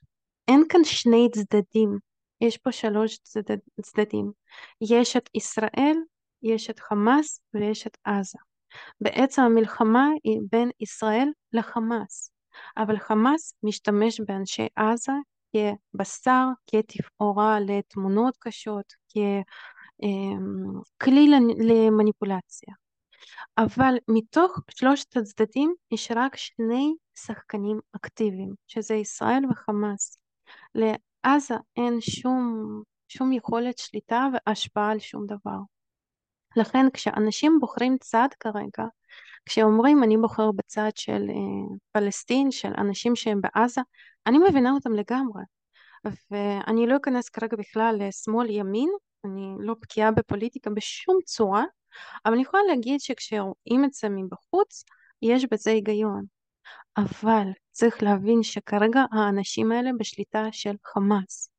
אין 0.48 0.64
כאן 0.68 0.84
שני 0.84 1.28
צדדים, 1.32 1.98
יש 2.40 2.56
פה 2.56 2.72
שלוש 2.72 3.18
צדד, 3.18 3.58
צדדים. 3.82 4.32
יש 4.80 5.16
את 5.16 5.30
ישראל, 5.34 5.96
יש 6.42 6.70
את 6.70 6.80
חמאס 6.80 7.40
ויש 7.54 7.86
את 7.86 7.98
עזה. 8.04 8.38
בעצם 9.00 9.42
המלחמה 9.42 10.08
היא 10.24 10.40
בין 10.50 10.70
ישראל 10.80 11.28
לחמאס, 11.52 12.32
אבל 12.76 12.98
חמאס 12.98 13.54
משתמש 13.62 14.20
באנשי 14.20 14.66
עזה 14.76 15.12
כבשר, 15.52 16.44
כתפאורה 16.66 17.60
לתמונות 17.60 18.36
קשות, 18.40 18.92
כ... 19.08 19.16
אמ, 20.02 20.80
כלי 21.02 21.26
למניפולציה. 21.58 22.74
אבל 23.58 23.94
מתוך 24.08 24.58
שלושת 24.70 25.16
הצדדים 25.16 25.74
יש 25.90 26.10
רק 26.16 26.36
שני 26.36 26.94
שחקנים 27.14 27.80
אקטיביים, 27.96 28.54
שזה 28.66 28.94
ישראל 28.94 29.42
וחמאס. 29.50 30.18
לעזה 30.74 31.54
אין 31.76 32.00
שום, 32.00 32.64
שום 33.08 33.32
יכולת 33.32 33.78
שליטה 33.78 34.28
והשפעה 34.32 34.90
על 34.90 34.98
שום 34.98 35.26
דבר. 35.26 35.58
לכן 36.56 36.86
כשאנשים 36.92 37.58
בוחרים 37.60 37.96
צד 38.00 38.28
כרגע, 38.40 38.88
כשאומרים 39.46 40.04
אני 40.04 40.16
בוחר 40.16 40.52
בצד 40.52 40.90
של 40.94 41.30
אה, 41.30 41.76
פלסטין, 41.92 42.50
של 42.50 42.72
אנשים 42.78 43.16
שהם 43.16 43.40
בעזה, 43.40 43.80
אני 44.26 44.38
מבינה 44.38 44.72
אותם 44.72 44.92
לגמרי. 44.92 45.42
ואני 46.30 46.86
לא 46.86 46.96
אכנס 46.96 47.28
כרגע 47.28 47.56
בכלל 47.56 47.96
לשמאל 47.98 48.50
ימין, 48.50 48.90
אני 49.24 49.54
לא 49.58 49.74
בקיאה 49.82 50.10
בפוליטיקה 50.10 50.70
בשום 50.70 51.18
צורה, 51.24 51.64
אבל 52.26 52.34
אני 52.34 52.42
יכולה 52.42 52.62
להגיד 52.68 53.00
שכשרואים 53.00 53.84
את 53.84 53.92
זה 53.92 54.08
מבחוץ, 54.08 54.84
יש 55.22 55.46
בזה 55.50 55.70
היגיון. 55.70 56.24
אבל 56.96 57.46
צריך 57.72 58.02
להבין 58.02 58.42
שכרגע 58.42 59.04
האנשים 59.12 59.72
האלה 59.72 59.90
בשליטה 59.98 60.44
של 60.52 60.74
חמאס. 60.86 61.50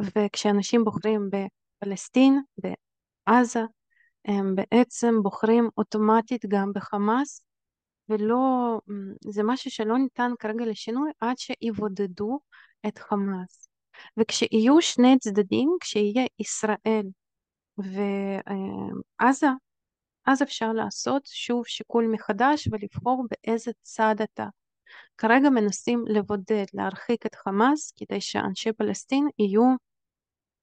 וכשאנשים 0.00 0.84
בוחרים 0.84 1.30
בפלסטין, 1.32 2.42
בעזה, 2.58 3.62
הם 4.24 4.54
בעצם 4.54 5.14
בוחרים 5.22 5.68
אוטומטית 5.76 6.46
גם 6.48 6.72
בחמאס, 6.74 7.42
ולא, 8.08 8.38
זה 9.24 9.42
משהו 9.42 9.70
שלא 9.70 9.98
ניתן 9.98 10.30
כרגע 10.38 10.66
לשינוי 10.66 11.10
עד 11.20 11.38
שיבודדו 11.38 12.38
את 12.86 12.98
חמאס. 12.98 13.67
וכשיהיו 14.16 14.82
שני 14.82 15.18
צדדים, 15.18 15.76
כשיהיה 15.80 16.26
ישראל 16.38 17.06
ועזה, 17.78 19.48
אז 20.26 20.42
אפשר 20.42 20.72
לעשות 20.72 21.22
שוב 21.26 21.66
שיקול 21.66 22.06
מחדש 22.12 22.68
ולבחור 22.72 23.26
באיזה 23.30 23.70
צד 23.82 24.14
אתה. 24.22 24.46
כרגע 25.18 25.50
מנסים 25.50 26.04
לבודד, 26.06 26.64
להרחיק 26.74 27.26
את 27.26 27.34
חמאס, 27.34 27.92
כדי 27.96 28.20
שאנשי 28.20 28.72
פלסטין 28.72 29.28
יהיו, 29.38 29.74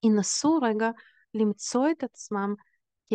ינסו 0.04 0.60
רגע 0.62 0.90
למצוא 1.34 1.88
את 1.92 2.04
עצמם 2.04 2.54
כ... 3.10 3.14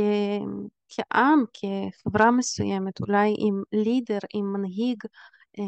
כעם, 0.89 1.45
כחברה 1.53 2.31
מסוימת, 2.31 3.01
אולי 3.01 3.35
עם 3.39 3.63
לידר, 3.73 4.19
עם 4.35 4.53
מנהיג 4.53 5.05
אה, 5.59 5.65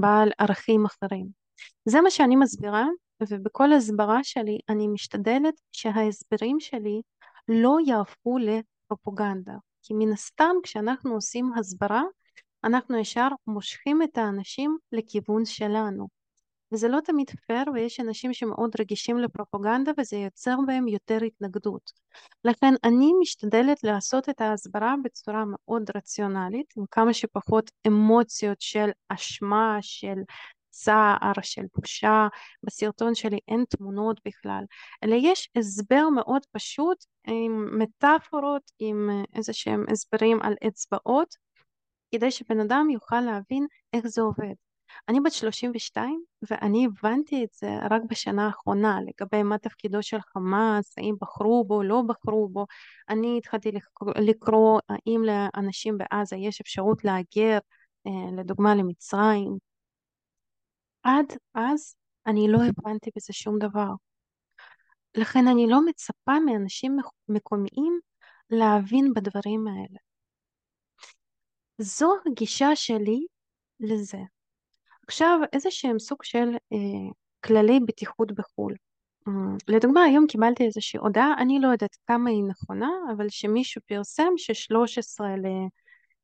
בעל 0.00 0.30
ערכים 0.38 0.84
אחרים. 0.84 1.26
זה 1.84 2.00
מה 2.00 2.10
שאני 2.10 2.36
מסבירה, 2.36 2.86
ובכל 3.20 3.72
הסברה 3.72 4.24
שלי 4.24 4.58
אני 4.68 4.88
משתדלת 4.88 5.54
שההסברים 5.72 6.60
שלי 6.60 7.02
לא 7.48 7.76
יהפכו 7.86 8.38
לפרופוגנדה. 8.38 9.54
כי 9.82 9.94
מן 9.94 10.12
הסתם 10.12 10.54
כשאנחנו 10.62 11.14
עושים 11.14 11.52
הסברה, 11.58 12.02
אנחנו 12.64 12.98
ישר 12.98 13.28
מושכים 13.46 14.02
את 14.02 14.18
האנשים 14.18 14.76
לכיוון 14.92 15.44
שלנו. 15.44 16.08
וזה 16.72 16.88
לא 16.88 17.00
תמיד 17.00 17.30
פייר 17.46 17.64
ויש 17.74 18.00
אנשים 18.00 18.32
שמאוד 18.32 18.70
רגישים 18.80 19.18
לפרופגנדה 19.18 19.92
וזה 19.98 20.16
יוצר 20.16 20.56
בהם 20.66 20.88
יותר 20.88 21.18
התנגדות. 21.24 21.92
לכן 22.44 22.74
אני 22.84 23.12
משתדלת 23.20 23.84
לעשות 23.84 24.28
את 24.28 24.40
ההסברה 24.40 24.94
בצורה 25.04 25.44
מאוד 25.46 25.90
רציונלית, 25.96 26.74
עם 26.76 26.84
כמה 26.90 27.14
שפחות 27.14 27.70
אמוציות 27.86 28.60
של 28.60 28.90
אשמה, 29.08 29.78
של 29.80 30.22
צער, 30.74 31.32
של 31.42 31.62
בושה, 31.76 32.28
בסרטון 32.62 33.14
שלי 33.14 33.38
אין 33.48 33.64
תמונות 33.68 34.20
בכלל, 34.26 34.64
אלא 35.04 35.16
יש 35.18 35.50
הסבר 35.56 36.08
מאוד 36.14 36.42
פשוט 36.52 37.04
עם 37.26 37.78
מטאפורות, 37.78 38.70
עם 38.78 39.10
איזה 39.34 39.52
שהם 39.52 39.84
הסברים 39.90 40.42
על 40.42 40.54
אצבעות, 40.68 41.34
כדי 42.14 42.30
שבן 42.30 42.60
אדם 42.60 42.90
יוכל 42.90 43.20
להבין 43.20 43.66
איך 43.92 44.06
זה 44.06 44.22
עובד. 44.22 44.54
אני 45.08 45.20
בת 45.20 45.32
32 45.32 46.24
ואני 46.50 46.86
הבנתי 46.86 47.44
את 47.44 47.52
זה 47.52 47.68
רק 47.90 48.02
בשנה 48.10 48.46
האחרונה 48.46 48.98
לגבי 49.06 49.42
מה 49.42 49.58
תפקידו 49.58 50.02
של 50.02 50.20
חמאס, 50.20 50.98
האם 50.98 51.14
בחרו 51.20 51.64
בו, 51.64 51.82
לא 51.82 52.02
בחרו 52.06 52.48
בו. 52.48 52.66
אני 53.08 53.38
התחלתי 53.38 53.72
לקרוא 54.16 54.80
האם 54.88 55.22
לאנשים 55.24 55.98
בעזה 55.98 56.36
יש 56.36 56.60
אפשרות 56.60 57.04
להגר 57.04 57.58
אה, 58.06 58.36
לדוגמה 58.38 58.74
למצרים. 58.74 59.73
עד 61.04 61.26
אז 61.54 61.94
אני 62.26 62.48
לא 62.48 62.58
הבנתי 62.58 63.10
בזה 63.16 63.32
שום 63.32 63.58
דבר. 63.58 63.88
לכן 65.16 65.48
אני 65.48 65.66
לא 65.66 65.86
מצפה 65.86 66.32
מאנשים 66.46 66.96
מקומיים 67.28 68.00
להבין 68.50 69.12
בדברים 69.14 69.66
האלה. 69.68 69.98
זו 71.78 72.14
הגישה 72.26 72.76
שלי 72.76 73.26
לזה. 73.80 74.18
עכשיו 75.08 75.38
איזה 75.52 75.70
שהם 75.70 75.98
סוג 75.98 76.22
של 76.22 76.48
אה, 76.72 77.12
כללי 77.44 77.80
בטיחות 77.86 78.32
בחו"ל. 78.32 78.74
אה, 79.28 79.32
לדוגמה 79.68 80.02
היום 80.02 80.26
קיבלתי 80.26 80.64
איזושהי 80.64 81.00
הודעה, 81.00 81.34
אני 81.38 81.60
לא 81.60 81.68
יודעת 81.68 81.96
כמה 82.06 82.30
היא 82.30 82.44
נכונה, 82.48 82.90
אבל 83.16 83.28
שמישהו 83.28 83.82
פרסם 83.86 84.32
ש-13 84.36 85.24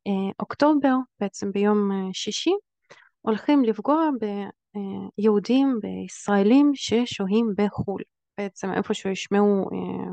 לאוקטובר, 0.07 0.95
בעצם 1.21 1.53
ביום 1.53 1.93
אה, 1.93 2.09
שישי, 2.13 2.53
הולכים 3.21 3.65
לפגוע 3.65 4.09
ביהודים, 4.75 5.81
בישראלים 5.83 6.71
ששוהים 6.75 7.53
בחו"ל. 7.57 8.03
בעצם 8.39 8.73
איפשהו 8.73 9.11
ישמעו 9.11 9.71
אה, 9.73 10.13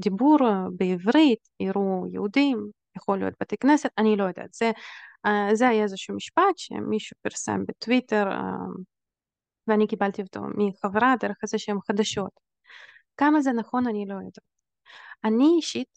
דיבור 0.00 0.38
בעברית, 0.76 1.48
יראו 1.60 2.06
יהודים, 2.12 2.70
יכול 2.96 3.18
להיות 3.18 3.34
בתי 3.40 3.56
כנסת, 3.56 3.90
אני 3.98 4.16
לא 4.16 4.24
יודעת. 4.24 4.54
זה 4.54 4.70
אה, 5.26 5.54
זה 5.54 5.68
היה 5.68 5.82
איזשהו 5.82 6.16
משפט 6.16 6.56
שמישהו 6.56 7.16
פרסם 7.22 7.64
בטוויטר 7.68 8.30
אה, 8.30 8.40
ואני 9.66 9.86
קיבלתי 9.86 10.22
אותו 10.22 10.40
מחברה 10.56 11.14
דרך 11.20 11.36
איזה 11.42 11.58
שהם 11.58 11.78
חדשות. 11.80 12.40
כמה 13.16 13.40
זה 13.40 13.52
נכון 13.52 13.86
אני 13.86 14.06
לא 14.08 14.14
יודעת. 14.14 14.38
אני 15.24 15.54
אישית 15.56 15.88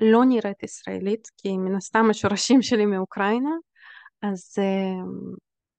לא 0.00 0.24
נראית 0.24 0.62
ישראלית 0.62 1.28
כי 1.36 1.56
מן 1.56 1.74
הסתם 1.76 2.10
השורשים 2.10 2.62
שלי 2.62 2.86
מאוקראינה 2.86 3.50
אז 4.22 4.54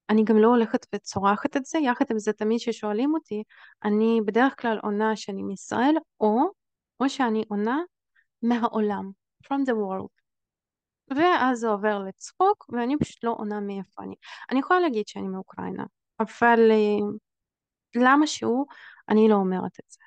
אני 0.09 0.23
גם 0.23 0.37
לא 0.37 0.47
הולכת 0.47 0.85
וצורחת 0.95 1.57
את 1.57 1.65
זה 1.65 1.79
יחד 1.79 2.05
עם 2.11 2.19
זה 2.19 2.33
תמיד 2.33 2.59
כששואלים 2.59 3.13
אותי 3.13 3.43
אני 3.83 4.21
בדרך 4.25 4.61
כלל 4.61 4.79
עונה 4.83 5.15
שאני 5.15 5.43
מישראל 5.43 5.95
או 6.19 6.39
או 6.99 7.09
שאני 7.09 7.43
עונה 7.49 7.79
מהעולם 8.41 9.11
from 9.45 9.69
the 9.69 9.73
world 9.73 10.23
ואז 11.09 11.59
זה 11.59 11.67
עובר 11.67 11.99
לצחוק 11.99 12.65
ואני 12.69 12.97
פשוט 12.99 13.23
לא 13.23 13.35
עונה 13.37 13.59
מאיפה 13.59 14.03
אני. 14.03 14.15
אני 14.51 14.59
יכולה 14.59 14.79
להגיד 14.79 15.07
שאני 15.07 15.27
מאוקראינה, 15.27 15.83
אבל 16.19 16.59
אה, 16.71 17.07
למה 17.95 18.27
שהוא 18.27 18.65
אני 19.09 19.29
לא 19.29 19.35
אומרת 19.35 19.79
את 19.79 19.85
זה. 19.87 19.99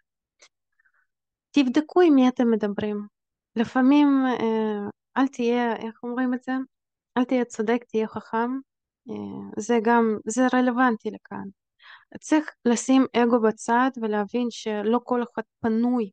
תבדקו 1.50 2.00
עם 2.00 2.14
מי 2.14 2.28
אתם 2.28 2.50
מדברים. 2.50 3.06
לפעמים 3.56 4.24
אה, 4.26 4.88
אל 5.16 5.28
תהיה, 5.28 5.76
איך 5.76 6.02
אומרים 6.02 6.35
את 6.35 6.42
זה? 6.42 6.52
אל 7.18 7.24
תהיה 7.24 7.44
צודק, 7.44 7.85
תהיה 7.88 8.09
חכם. 8.09 8.50
זה 9.58 9.78
גם, 9.82 10.16
זה 10.26 10.46
רלוונטי 10.54 11.10
לכאן. 11.10 11.48
צריך 12.20 12.54
לשים 12.64 13.06
אגו 13.16 13.40
בצד 13.40 13.90
ולהבין 14.02 14.46
שלא 14.50 15.00
כל 15.04 15.22
אחד 15.22 15.42
פנוי 15.60 16.10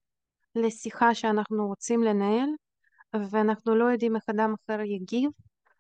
לשיחה 0.56 1.16
שאנחנו 1.16 1.68
רוצים 1.68 2.04
לנהל 2.04 2.50
ואנחנו 3.32 3.76
לא 3.76 3.86
יודעים 3.86 4.16
איך 4.16 4.24
אדם 4.30 4.54
אחר 4.54 4.82
יגיב, 4.82 5.32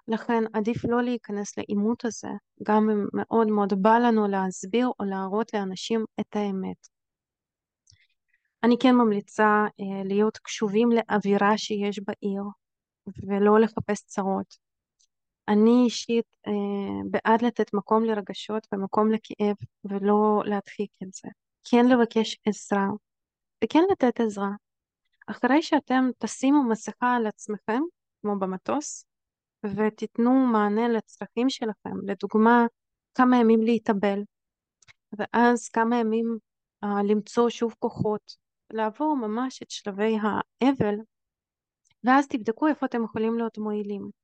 לכן 0.07 0.43
עדיף 0.53 0.85
לא 0.85 1.03
להיכנס 1.03 1.57
לעימות 1.57 2.05
הזה, 2.05 2.27
גם 2.63 2.89
אם 2.89 3.05
מאוד 3.13 3.47
מאוד 3.47 3.73
בא 3.81 3.97
לנו 3.97 4.27
להסביר 4.27 4.87
או 4.99 5.05
להראות 5.05 5.53
לאנשים 5.53 6.05
את 6.19 6.35
האמת. 6.35 6.87
אני 8.63 8.75
כן 8.79 8.95
ממליצה 8.95 9.65
להיות 10.05 10.37
קשובים 10.37 10.89
לאווירה 10.91 11.57
שיש 11.57 11.99
בעיר 12.07 12.43
ולא 13.27 13.59
לחפש 13.59 14.03
צרות. 14.05 14.72
אני 15.47 15.83
אישית 15.85 16.25
אה, 16.47 16.51
בעד 17.11 17.41
לתת 17.41 17.73
מקום 17.73 18.03
לרגשות 18.03 18.67
ומקום 18.73 19.11
לכאב 19.11 19.55
ולא 19.85 20.41
להדחיק 20.45 20.91
את 21.03 21.13
זה. 21.13 21.29
כן 21.63 21.85
לבקש 21.85 22.37
עזרה 22.45 22.87
וכן 23.63 23.83
לתת 23.91 24.19
עזרה. 24.19 24.49
אחרי 25.27 25.61
שאתם 25.61 26.09
תשימו 26.17 26.63
מסכה 26.63 27.15
על 27.15 27.27
עצמכם, 27.27 27.81
כמו 28.21 28.39
במטוס, 28.39 29.05
ותיתנו 29.65 30.31
מענה 30.31 30.87
לצרכים 30.87 31.49
שלכם, 31.49 32.07
לדוגמה, 32.07 32.65
כמה 33.15 33.37
ימים 33.37 33.61
להתאבל, 33.61 34.23
ואז 35.17 35.69
כמה 35.69 35.99
ימים 35.99 36.37
uh, 36.85 36.87
למצוא 37.09 37.49
שוב 37.49 37.75
כוחות, 37.79 38.35
לעבור 38.73 39.15
ממש 39.15 39.61
את 39.63 39.71
שלבי 39.71 40.17
האבל, 40.21 40.95
ואז 42.03 42.27
תבדקו 42.27 42.67
איפה 42.67 42.85
אתם 42.85 43.03
יכולים 43.03 43.37
להיות 43.37 43.57
מועילים. 43.57 44.22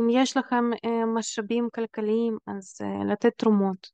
אם 0.00 0.10
יש 0.10 0.36
לכם 0.36 0.64
uh, 0.86 1.06
משאבים 1.06 1.68
כלכליים, 1.74 2.38
אז 2.46 2.76
uh, 2.82 3.04
לתת 3.12 3.32
תרומות. 3.36 3.90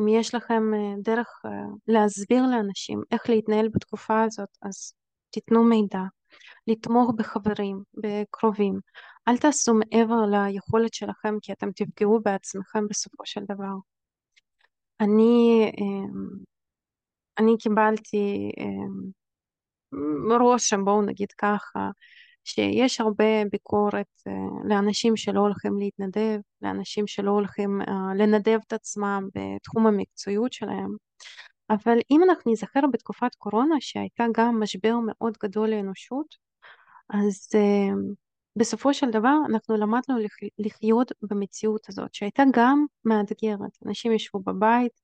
אם 0.00 0.08
יש 0.08 0.34
לכם 0.34 0.62
uh, 0.74 1.02
דרך 1.02 1.28
להסביר 1.88 2.42
לאנשים 2.46 3.02
איך 3.10 3.30
להתנהל 3.30 3.68
בתקופה 3.68 4.22
הזאת, 4.22 4.48
אז 4.62 4.94
תיתנו 5.30 5.64
מידע, 5.64 6.00
לתמוך 6.66 7.10
בחברים, 7.16 7.82
בקרובים. 7.94 8.80
אל 9.28 9.36
תעשו 9.36 9.74
מעבר 9.74 10.26
ליכולת 10.30 10.94
שלכם 10.94 11.34
כי 11.42 11.52
אתם 11.52 11.72
תפגעו 11.72 12.20
בעצמכם 12.20 12.88
בסופו 12.88 13.26
של 13.26 13.40
דבר. 13.48 13.74
אני, 15.00 15.70
אמ, 15.78 16.44
אני 17.38 17.52
קיבלתי 17.58 18.50
אמ, 18.58 19.22
רושם, 20.40 20.84
בואו 20.84 21.02
נגיד 21.02 21.32
ככה, 21.32 21.90
שיש 22.44 23.00
הרבה 23.00 23.44
ביקורת 23.50 24.06
אה, 24.26 24.32
לאנשים 24.68 25.16
שלא 25.16 25.40
הולכים 25.40 25.78
להתנדב, 25.78 26.40
לאנשים 26.62 27.06
שלא 27.06 27.30
הולכים 27.30 27.80
אה, 27.82 28.14
לנדב 28.16 28.58
את 28.66 28.72
עצמם 28.72 29.28
בתחום 29.34 29.86
המקצועיות 29.86 30.52
שלהם. 30.52 30.96
אבל 31.70 31.98
אם 32.10 32.22
אנחנו 32.22 32.52
נזכר 32.52 32.80
בתקופת 32.92 33.34
קורונה 33.34 33.74
שהייתה 33.80 34.24
גם 34.36 34.60
משבר 34.60 34.94
מאוד 35.06 35.36
גדול 35.42 35.70
לאנושות, 35.70 36.26
אז 37.10 37.48
uh, 37.54 38.14
בסופו 38.56 38.94
של 38.94 39.10
דבר 39.10 39.36
אנחנו 39.50 39.76
למדנו 39.76 40.16
לחיות 40.58 41.12
במציאות 41.22 41.88
הזאת 41.88 42.14
שהייתה 42.14 42.42
גם 42.52 42.86
מאתגרת. 43.04 43.78
אנשים 43.86 44.12
ישבו 44.12 44.40
בבית, 44.40 45.00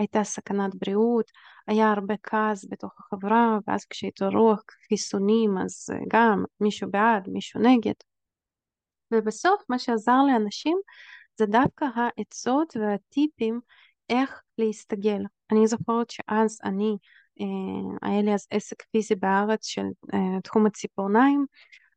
הייתה 0.00 0.24
סכנת 0.24 0.74
בריאות, 0.74 1.30
היה 1.66 1.90
הרבה 1.90 2.14
כעס 2.22 2.66
בתוך 2.70 2.92
החברה, 2.98 3.58
ואז 3.66 3.84
כשהתעוררו 3.84 4.54
חיסונים 4.88 5.58
אז 5.58 5.88
גם 6.12 6.44
מישהו 6.60 6.90
בעד, 6.90 7.28
מישהו 7.28 7.60
נגד. 7.60 7.94
ובסוף 9.14 9.62
מה 9.68 9.78
שעזר 9.78 10.18
לאנשים 10.26 10.78
זה 11.38 11.46
דווקא 11.46 11.84
העצות 11.94 12.76
והטיפים 12.76 13.60
איך 14.08 14.42
להסתגל. 14.58 15.22
אני 15.52 15.66
זוכרת 15.66 16.10
שאז 16.10 16.58
אני, 16.64 16.96
אה, 17.40 18.08
היה 18.08 18.22
לי 18.22 18.34
אז 18.34 18.46
עסק 18.50 18.82
פיזי 18.82 19.14
בארץ 19.14 19.66
של 19.66 19.86
אה, 20.14 20.40
תחום 20.44 20.66
הציפורניים, 20.66 21.46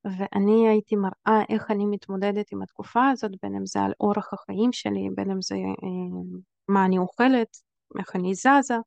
ואני 0.06 0.70
הייתי 0.70 0.96
מראה 0.96 1.44
איך 1.50 1.72
אני 1.72 1.86
מתמודדת 1.86 2.52
עם 2.52 2.62
התקופה 2.62 3.10
הזאת, 3.10 3.32
בין 3.44 3.56
אם 3.56 3.66
זה 3.66 3.80
על 3.80 3.94
אורח 4.00 4.34
החיים 4.34 4.74
שלי, 4.74 5.10
בין 5.16 5.32
אם 5.32 5.42
זה 5.42 5.56
אה, 5.56 6.40
מה 6.68 6.86
אני 6.86 6.98
אוכלת, 6.98 7.58
איך 8.00 8.16
אני 8.16 8.36
זזה, 8.36 8.78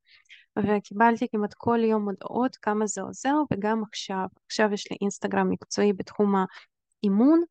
וקיבלתי 0.57 1.27
כמעט 1.31 1.53
כל 1.53 1.79
יום 1.83 2.09
הודעות 2.09 2.55
כמה 2.55 2.87
זה 2.87 3.01
עוזר, 3.01 3.35
וגם 3.53 3.83
עכשיו, 3.83 4.25
עכשיו 4.45 4.73
יש 4.73 4.91
לי 4.91 4.97
אינסטגרם 5.01 5.49
מקצועי 5.49 5.93
בתחום 5.93 6.33
האימון, 6.35 7.41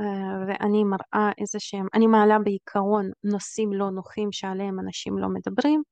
אה, 0.00 0.06
ואני 0.48 0.84
מראה 0.84 1.30
איזה 1.38 1.58
שהם, 1.60 1.86
אני 1.94 2.06
מעלה 2.06 2.38
בעיקרון 2.38 3.10
נושאים 3.24 3.72
לא 3.72 3.90
נוחים 3.90 4.32
שעליהם 4.32 4.80
אנשים 4.80 5.18
לא 5.18 5.28
מדברים, 5.28 5.82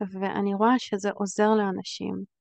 ואני 0.00 0.54
רואה 0.54 0.78
שזה 0.78 1.10
עוזר 1.10 1.50
לאנשים. 1.54 2.37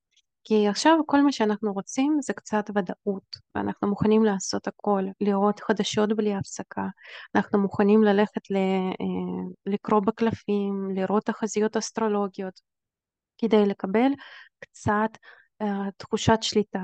כי 0.47 0.67
עכשיו 0.67 0.97
כל 1.05 1.21
מה 1.21 1.31
שאנחנו 1.31 1.73
רוצים 1.73 2.17
זה 2.21 2.33
קצת 2.33 2.69
ודאות, 2.75 3.35
ואנחנו 3.55 3.87
מוכנים 3.87 4.25
לעשות 4.25 4.67
הכל, 4.67 5.03
לראות 5.21 5.59
חדשות 5.59 6.13
בלי 6.13 6.35
הפסקה, 6.35 6.87
אנחנו 7.35 7.59
מוכנים 7.59 8.03
ללכת 8.03 8.51
ל, 8.51 8.55
אה, 8.55 9.43
לקרוא 9.65 9.99
בקלפים, 9.99 10.89
לראות 10.95 11.25
תחזיות 11.25 11.77
אסטרולוגיות, 11.77 12.61
כדי 13.37 13.65
לקבל 13.65 14.11
קצת 14.59 15.09
uh, 15.63 15.65
תחושת 15.97 16.37
שליטה. 16.41 16.83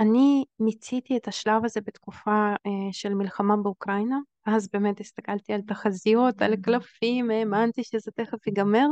אני 0.00 0.44
מיציתי 0.60 1.16
את 1.16 1.28
השלב 1.28 1.64
הזה 1.64 1.80
בתקופה 1.80 2.54
uh, 2.54 2.70
של 2.92 3.14
מלחמה 3.14 3.56
באוקראינה, 3.56 4.18
אז 4.46 4.68
באמת 4.72 5.00
הסתכלתי 5.00 5.52
על 5.52 5.60
תחזיות, 5.60 6.42
על 6.42 6.56
קלפים, 6.56 7.30
האמנתי 7.30 7.84
שזה 7.84 8.10
תכף 8.10 8.46
ייגמר, 8.46 8.86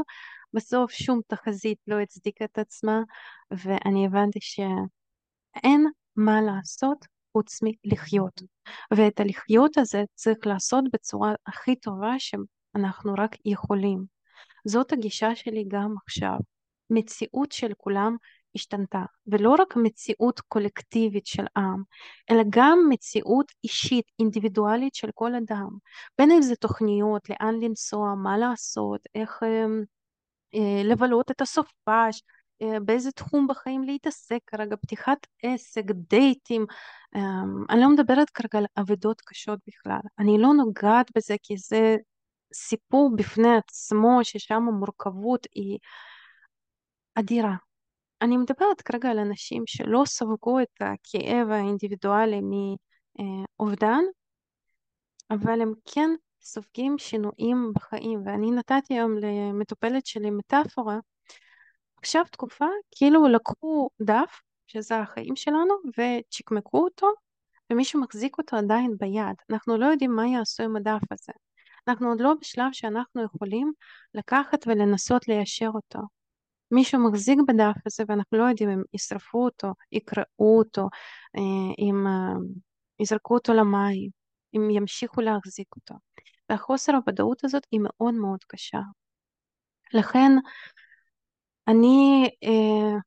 בסוף 0.53 0.93
שום 0.93 1.21
תחזית 1.27 1.79
לא 1.87 2.01
הצדיקה 2.01 2.45
את 2.45 2.59
עצמה, 2.59 3.03
ואני 3.51 4.07
הבנתי 4.07 4.39
שאין 4.41 5.87
מה 6.17 6.41
לעשות 6.41 7.07
חוץ 7.33 7.61
מלחיות. 7.63 8.43
ואת 8.97 9.21
הלחיות 9.21 9.79
הזה 9.79 10.03
צריך 10.15 10.39
לעשות 10.47 10.85
בצורה 10.93 11.33
הכי 11.47 11.77
טובה 11.77 12.15
שאנחנו 12.19 13.15
רק 13.19 13.37
יכולים. 13.45 14.05
זאת 14.65 14.93
הגישה 14.93 15.37
שלי 15.37 15.65
גם 15.69 15.95
עכשיו. 16.07 16.37
מציאות 16.91 17.53
של 17.53 17.73
כולם 17.77 18.17
השתנתה, 18.55 19.03
ולא 19.27 19.55
רק 19.59 19.77
מציאות 19.77 20.41
קולקטיבית 20.41 21.27
של 21.27 21.45
עם, 21.57 21.83
אלא 22.31 22.43
גם 22.51 22.79
מציאות 22.89 23.53
אישית, 23.65 24.05
אינדיבידואלית 24.19 24.95
של 24.95 25.09
כל 25.15 25.35
אדם. 25.35 25.69
בין 26.19 26.31
אם 26.31 26.43
זה 26.43 26.57
תוכניות, 26.57 27.31
לאן 27.31 27.55
לנסוע, 27.61 28.15
מה 28.15 28.39
לעשות, 28.39 29.01
איך 29.15 29.41
אמ, 29.43 29.83
לבלות 30.85 31.31
את 31.31 31.41
הסופש, 31.41 32.23
באיזה 32.83 33.13
תחום 33.13 33.47
בחיים 33.47 33.83
להתעסק 33.83 34.39
כרגע, 34.47 34.77
פתיחת 34.77 35.27
עסק, 35.43 35.85
דייטים, 35.91 36.67
אני 37.71 37.81
לא 37.81 37.89
מדברת 37.91 38.31
כרגע 38.31 38.59
על 38.59 38.67
אבדות 38.79 39.21
קשות 39.21 39.59
בכלל, 39.67 40.01
אני 40.19 40.39
לא 40.39 40.49
נוגעת 40.49 41.11
בזה 41.17 41.37
כי 41.43 41.57
זה 41.57 41.97
סיפור 42.55 43.11
בפני 43.17 43.57
עצמו 43.57 44.21
ששם 44.23 44.55
המורכבות 44.55 45.47
היא 45.55 45.79
אדירה. 47.15 47.55
אני 48.23 48.37
מדברת 48.37 48.83
כרגע 48.85 49.11
על 49.11 49.19
אנשים 49.19 49.63
שלא 49.67 50.03
ספגו 50.07 50.61
את 50.61 50.81
הכאב 50.81 51.51
האינדיבידואלי 51.51 52.41
מאובדן, 53.59 54.03
אבל 55.31 55.61
הם 55.61 55.73
כן 55.85 56.11
סופגים 56.47 56.99
שינויים 56.99 57.73
בחיים, 57.75 58.23
ואני 58.27 58.51
נתתי 58.51 58.95
היום 58.95 59.17
למטופלת 59.19 60.07
שלי 60.07 60.31
מטאפורה, 60.31 60.99
עכשיו 61.99 62.25
תקופה 62.31 62.67
כאילו 62.91 63.29
לקחו 63.29 63.89
דף, 64.03 64.41
שזה 64.67 64.99
החיים 64.99 65.37
שלנו, 65.37 65.75
וצ'קמקו 65.99 66.79
אותו, 66.79 67.07
ומישהו 67.71 68.01
מחזיק 68.01 68.39
אותו 68.39 68.57
עדיין 68.57 68.97
ביד. 69.01 69.37
אנחנו 69.51 69.77
לא 69.77 69.87
יודעים 69.87 70.17
מה 70.17 70.27
יעשו 70.27 70.63
עם 70.63 70.77
הדף 70.77 71.03
הזה. 71.11 71.33
אנחנו 71.89 72.09
עוד 72.09 72.21
לא 72.21 72.33
בשלב 72.41 72.73
שאנחנו 72.73 73.23
יכולים 73.25 73.73
לקחת 74.15 74.67
ולנסות 74.67 75.29
ליישר 75.29 75.71
אותו. 75.75 76.01
מישהו 76.71 77.11
מחזיק 77.11 77.39
בדף 77.49 77.77
הזה 77.87 78.05
ואנחנו 78.09 78.39
לא 78.39 78.45
יודעים 78.45 78.71
אם 78.71 78.83
ישרפו 78.95 79.45
אותו, 79.45 79.69
יקראו 79.93 80.59
אותו, 80.59 80.89
אה, 81.37 81.75
אם 81.79 82.07
אה, 82.07 82.35
יזרקו 83.01 83.35
אותו 83.35 83.55
למים, 83.55 84.11
אם 84.57 84.71
ימשיכו 84.71 85.21
להחזיק 85.21 85.69
אותו. 85.77 85.95
והחוסר 86.51 86.93
הוודאות 86.95 87.45
הזאת 87.45 87.63
היא 87.71 87.81
מאוד 87.83 88.15
מאוד 88.15 88.45
קשה. 88.47 88.81
לכן 89.95 90.33
אני 91.69 92.31
אה, 92.45 92.99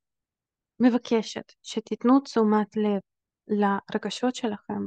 מבקשת 0.79 1.53
שתיתנו 1.63 2.19
תשומת 2.19 2.77
לב 2.77 2.99
לרגשות 3.47 4.35
שלכם, 4.35 4.81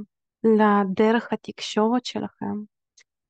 לדרך 0.45 1.33
התקשורת 1.33 2.05
שלכם, 2.07 2.55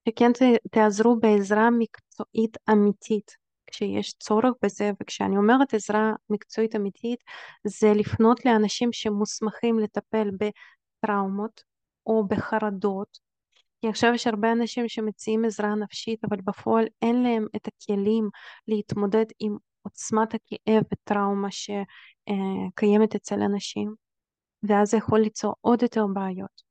שכן 0.09 0.31
תעזרו 0.71 1.17
בעזרה 1.21 1.69
מקצועית 1.71 2.57
אמיתית 2.71 3.43
כשיש 3.67 4.15
צורך 4.15 4.55
בזה, 4.63 4.91
וכשאני 5.03 5.37
אומרת 5.37 5.75
עזרה 5.75 6.13
מקצועית 6.31 6.77
אמיתית, 6.77 7.21
זה 7.67 7.93
לפנות 7.95 8.45
לאנשים 8.45 8.93
שמוסמכים 8.93 9.79
לטפל 9.79 10.31
בטראומות 10.31 11.63
או 12.07 12.27
בחרדות, 12.29 13.19
כי 13.83 13.89
עכשיו 13.89 14.15
יש 14.15 14.27
הרבה 14.27 14.53
אנשים 14.53 14.89
שמציעים 14.89 15.45
עזרה 15.45 15.75
נפשית, 15.75 16.25
אבל 16.25 16.37
בפועל 16.45 16.85
אין 17.03 17.23
להם 17.23 17.47
את 17.57 17.69
הכלים 17.69 18.29
להתמודד 18.69 19.25
עם 19.39 19.57
עוצמת 19.83 20.35
הכאב 20.35 20.83
וטראומה 20.93 21.49
שקיימת 21.51 23.15
אצל 23.15 23.43
אנשים, 23.43 23.95
ואז 24.63 24.91
זה 24.91 24.97
יכול 24.97 25.21
ליצור 25.21 25.55
עוד 25.61 25.83
יותר 25.83 26.07
בעיות. 26.15 26.63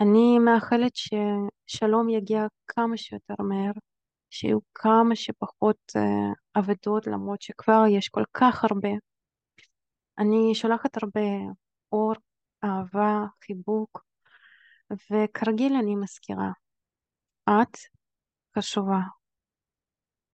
אני 0.00 0.38
מאחלת 0.38 0.92
ששלום 0.94 2.08
יגיע 2.08 2.46
כמה 2.66 2.96
שיותר 2.96 3.34
מהר, 3.38 3.72
שיהיו 4.30 4.58
כמה 4.74 5.16
שפחות 5.16 5.92
uh, 5.96 6.60
אבדות, 6.60 7.06
למרות 7.06 7.42
שכבר 7.42 7.82
יש 7.88 8.08
כל 8.08 8.24
כך 8.32 8.64
הרבה. 8.64 8.90
אני 10.18 10.54
שולחת 10.54 11.02
הרבה 11.02 11.20
אור, 11.92 12.12
אהבה, 12.64 13.24
חיבוק, 13.44 14.09
וכרגיל 14.92 15.72
אני 15.76 15.96
מזכירה, 15.96 16.50
את 17.50 17.76
חשובה. 18.58 19.19